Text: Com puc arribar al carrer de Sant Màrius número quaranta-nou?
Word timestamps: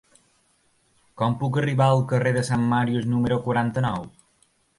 Com 1.21 1.35
puc 1.43 1.59
arribar 1.63 1.89
al 1.89 2.01
carrer 2.13 2.33
de 2.39 2.43
Sant 2.49 2.65
Màrius 2.73 3.07
número 3.13 3.39
quaranta-nou? 3.45 4.11